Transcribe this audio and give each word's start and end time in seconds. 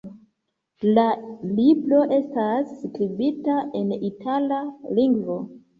La 0.97 1.03
libro 1.59 2.01
estas 2.19 2.75
skribita 2.81 3.61
en 3.83 3.95
itala 4.13 4.63
lingvo. 5.01 5.43